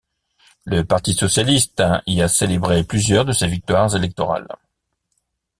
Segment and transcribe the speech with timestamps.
[0.65, 4.47] Le parti socialiste y a célébré plusieurs de ses victoires électorales.